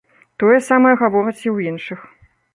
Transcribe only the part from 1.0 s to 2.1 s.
гавораць і ў іншых.